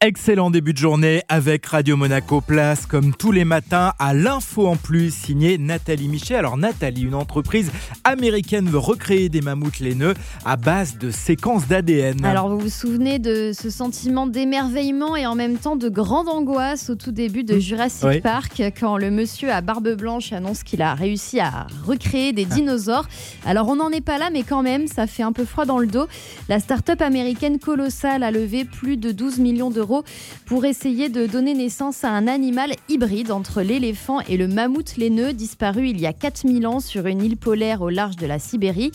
Excellent 0.00 0.52
début 0.52 0.74
de 0.74 0.78
journée 0.78 1.22
avec 1.28 1.66
Radio 1.66 1.96
Monaco 1.96 2.40
Place, 2.40 2.86
comme 2.86 3.12
tous 3.12 3.32
les 3.32 3.44
matins, 3.44 3.94
à 3.98 4.14
l'info 4.14 4.68
en 4.68 4.76
plus, 4.76 5.12
signé 5.12 5.58
Nathalie 5.58 6.06
Michet. 6.06 6.36
Alors 6.36 6.56
Nathalie, 6.56 7.02
une 7.02 7.16
entreprise 7.16 7.72
américaine 8.04 8.68
veut 8.68 8.78
recréer 8.78 9.28
des 9.28 9.40
mammouths 9.40 9.80
laineux 9.80 10.14
à 10.44 10.56
base 10.56 10.98
de 10.98 11.10
séquences 11.10 11.66
d'ADN. 11.66 12.24
Alors 12.24 12.48
vous 12.48 12.60
vous 12.60 12.68
souvenez 12.68 13.18
de 13.18 13.50
ce 13.52 13.70
sentiment 13.70 14.28
d'émerveillement 14.28 15.16
et 15.16 15.26
en 15.26 15.34
même 15.34 15.58
temps 15.58 15.74
de 15.74 15.88
grande 15.88 16.28
angoisse 16.28 16.90
au 16.90 16.94
tout 16.94 17.10
début 17.10 17.42
de 17.42 17.58
Jurassic 17.58 18.22
Park, 18.22 18.62
quand 18.78 18.98
le 18.98 19.10
monsieur 19.10 19.50
à 19.50 19.62
barbe 19.62 19.96
blanche 19.96 20.32
annonce 20.32 20.62
qu'il 20.62 20.80
a 20.80 20.94
réussi 20.94 21.40
à 21.40 21.66
recréer 21.84 22.32
des 22.32 22.44
dinosaures. 22.44 23.08
Alors 23.44 23.66
on 23.66 23.74
n'en 23.74 23.90
est 23.90 24.00
pas 24.00 24.18
là, 24.18 24.30
mais 24.32 24.44
quand 24.44 24.62
même, 24.62 24.86
ça 24.86 25.08
fait 25.08 25.24
un 25.24 25.32
peu 25.32 25.44
froid 25.44 25.64
dans 25.64 25.80
le 25.80 25.88
dos. 25.88 26.06
La 26.48 26.60
start-up 26.60 27.02
américaine 27.02 27.58
Colossal 27.58 28.22
a 28.22 28.30
levé 28.30 28.64
plus 28.64 28.96
de 28.96 29.10
12 29.10 29.40
millions 29.40 29.70
d'euros 29.70 29.87
pour 30.46 30.64
essayer 30.64 31.08
de 31.08 31.26
donner 31.26 31.54
naissance 31.54 32.04
à 32.04 32.10
un 32.10 32.26
animal 32.26 32.72
hybride 32.88 33.30
entre 33.30 33.62
l'éléphant 33.62 34.20
et 34.28 34.36
le 34.36 34.48
mammouth 34.48 34.96
laineux 34.96 35.32
disparu 35.32 35.88
il 35.88 36.00
y 36.00 36.06
a 36.06 36.12
4000 36.12 36.66
ans 36.66 36.80
sur 36.80 37.06
une 37.06 37.22
île 37.22 37.36
polaire 37.36 37.82
au 37.82 37.88
large 37.88 38.16
de 38.16 38.26
la 38.26 38.38
Sibérie. 38.38 38.92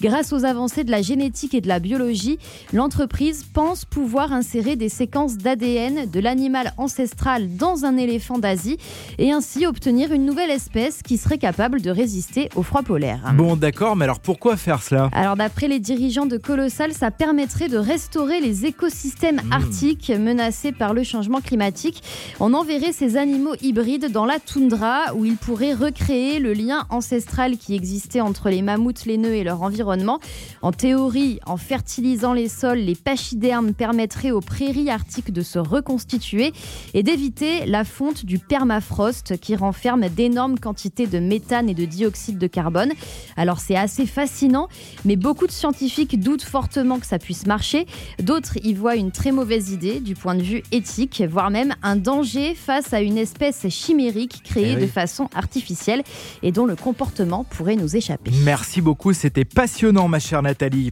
Grâce 0.00 0.32
aux 0.32 0.44
avancées 0.44 0.84
de 0.84 0.90
la 0.90 1.02
génétique 1.02 1.54
et 1.54 1.60
de 1.60 1.68
la 1.68 1.78
biologie, 1.78 2.38
l'entreprise 2.72 3.44
pense 3.52 3.84
pouvoir 3.84 4.32
insérer 4.32 4.76
des 4.76 4.88
séquences 4.88 5.36
d'ADN 5.36 6.10
de 6.10 6.20
l'animal 6.20 6.72
ancestral 6.76 7.56
dans 7.56 7.84
un 7.84 7.96
éléphant 7.96 8.38
d'Asie 8.38 8.78
et 9.18 9.32
ainsi 9.32 9.66
obtenir 9.66 10.12
une 10.12 10.24
nouvelle 10.24 10.50
espèce 10.50 11.02
qui 11.02 11.16
serait 11.16 11.38
capable 11.38 11.80
de 11.80 11.90
résister 11.90 12.48
au 12.54 12.62
froid 12.62 12.82
polaire. 12.82 13.32
Bon 13.36 13.56
d'accord, 13.56 13.96
mais 13.96 14.04
alors 14.04 14.20
pourquoi 14.20 14.56
faire 14.56 14.82
cela? 14.82 15.10
Alors 15.12 15.36
d'après 15.36 15.68
les 15.68 15.80
dirigeants 15.80 16.26
de 16.26 16.36
Colossal, 16.36 16.92
ça 16.92 17.10
permettrait 17.10 17.68
de 17.68 17.78
restaurer 17.78 18.40
les 18.40 18.66
écosystèmes 18.66 19.40
mmh. 19.44 19.52
arctiques 19.52 20.12
menacés 20.34 20.72
par 20.72 20.94
le 20.94 21.04
changement 21.04 21.40
climatique. 21.40 22.02
On 22.40 22.54
enverrait 22.54 22.92
ces 22.92 23.16
animaux 23.16 23.54
hybrides 23.62 24.10
dans 24.10 24.24
la 24.24 24.40
toundra 24.40 25.14
où 25.14 25.24
ils 25.24 25.36
pourraient 25.36 25.74
recréer 25.74 26.40
le 26.40 26.52
lien 26.52 26.86
ancestral 26.90 27.56
qui 27.56 27.74
existait 27.74 28.20
entre 28.20 28.50
les 28.50 28.60
mammouths 28.60 29.06
laineux 29.06 29.34
et 29.34 29.44
leur 29.44 29.62
environnement. 29.62 30.18
En 30.60 30.72
théorie, 30.72 31.38
en 31.46 31.56
fertilisant 31.56 32.32
les 32.32 32.48
sols, 32.48 32.78
les 32.78 32.96
pachydermes 32.96 33.74
permettraient 33.74 34.32
aux 34.32 34.40
prairies 34.40 34.90
arctiques 34.90 35.32
de 35.32 35.42
se 35.42 35.60
reconstituer 35.60 36.52
et 36.94 37.04
d'éviter 37.04 37.64
la 37.66 37.84
fonte 37.84 38.24
du 38.24 38.40
permafrost 38.40 39.38
qui 39.38 39.54
renferme 39.54 40.08
d'énormes 40.08 40.58
quantités 40.58 41.06
de 41.06 41.20
méthane 41.20 41.68
et 41.68 41.74
de 41.74 41.84
dioxyde 41.84 42.38
de 42.38 42.46
carbone. 42.48 42.90
Alors 43.36 43.60
c'est 43.60 43.76
assez 43.76 44.06
fascinant, 44.06 44.68
mais 45.04 45.14
beaucoup 45.14 45.46
de 45.46 45.52
scientifiques 45.52 46.18
doutent 46.18 46.42
fortement 46.42 46.98
que 46.98 47.06
ça 47.06 47.20
puisse 47.20 47.46
marcher. 47.46 47.86
D'autres 48.20 48.58
y 48.64 48.74
voient 48.74 48.96
une 48.96 49.12
très 49.12 49.30
mauvaise 49.30 49.70
idée 49.70 50.00
du 50.00 50.16
point 50.24 50.34
de 50.34 50.42
vue 50.42 50.62
éthique, 50.72 51.22
voire 51.28 51.50
même 51.50 51.74
un 51.82 51.96
danger 51.96 52.54
face 52.54 52.94
à 52.94 53.02
une 53.02 53.18
espèce 53.18 53.68
chimérique 53.68 54.40
créée 54.42 54.72
eh 54.78 54.80
de 54.80 54.86
façon 54.86 55.28
artificielle 55.34 56.02
et 56.42 56.50
dont 56.50 56.64
le 56.64 56.76
comportement 56.76 57.44
pourrait 57.44 57.76
nous 57.76 57.94
échapper. 57.94 58.30
Merci 58.42 58.80
beaucoup, 58.80 59.12
c'était 59.12 59.44
passionnant 59.44 60.08
ma 60.08 60.20
chère 60.20 60.40
Nathalie. 60.40 60.88